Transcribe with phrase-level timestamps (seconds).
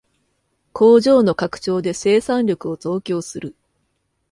[0.73, 3.55] 工場の拡張で生産力を増強する